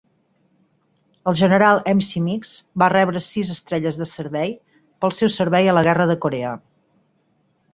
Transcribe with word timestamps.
El 1.31 1.35
general 1.41 1.81
M. 1.91 2.05
C. 2.07 2.21
Meigs 2.29 2.53
va 2.83 2.87
rebre 2.93 3.21
sis 3.25 3.51
estrelles 3.57 4.01
de 4.01 4.09
servei, 4.13 4.57
pel 5.05 5.15
seu 5.19 5.33
servei 5.35 5.71
a 5.71 5.77
la 5.81 5.85
Guerra 5.91 6.09
de 6.15 6.17
Corea. 6.25 6.57